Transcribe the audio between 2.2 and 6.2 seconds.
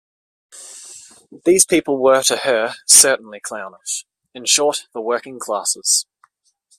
to her, certainly clownish— in short, the working classes.